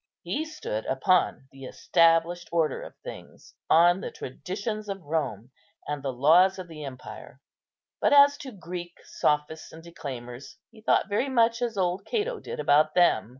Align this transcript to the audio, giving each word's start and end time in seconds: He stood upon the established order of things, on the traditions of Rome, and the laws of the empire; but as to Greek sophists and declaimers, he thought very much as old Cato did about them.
He 0.23 0.45
stood 0.45 0.87
upon 0.87 1.47
the 1.51 1.65
established 1.65 2.49
order 2.51 2.81
of 2.81 2.95
things, 3.03 3.53
on 3.69 4.01
the 4.01 4.09
traditions 4.09 4.89
of 4.89 5.03
Rome, 5.05 5.51
and 5.85 6.01
the 6.01 6.11
laws 6.11 6.57
of 6.57 6.67
the 6.67 6.83
empire; 6.83 7.39
but 7.99 8.11
as 8.11 8.35
to 8.39 8.51
Greek 8.51 8.97
sophists 9.05 9.71
and 9.71 9.83
declaimers, 9.83 10.57
he 10.71 10.81
thought 10.81 11.07
very 11.07 11.29
much 11.29 11.61
as 11.61 11.77
old 11.77 12.03
Cato 12.03 12.39
did 12.39 12.59
about 12.59 12.95
them. 12.95 13.29